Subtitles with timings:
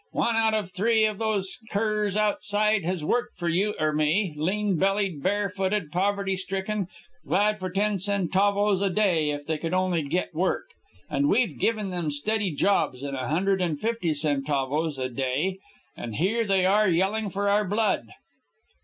[0.13, 4.79] "One out of three of those curs outside has worked for you or me lean
[4.79, 6.87] bellied, barefooted, poverty stricken,
[7.23, 10.63] glad for ten centavos a day if they could only get work.
[11.07, 15.59] And we've given them steady jobs and a hundred and fifty centavos a a day,
[15.95, 18.07] and here they are yelling for our blood."